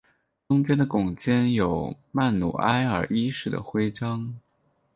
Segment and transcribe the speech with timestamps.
[0.47, 4.35] 中间的拱肩上有曼努埃尔一世的徽章。